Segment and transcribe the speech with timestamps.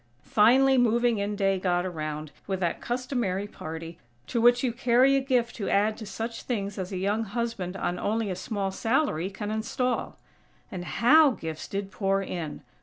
[0.25, 5.19] Finally "moving in day" got around, with that customary party, to which you carry a
[5.21, 9.29] gift to add to such things as a young husband on only a small salary
[9.29, 10.17] can install.
[10.71, 12.63] And how gifts did pour in!!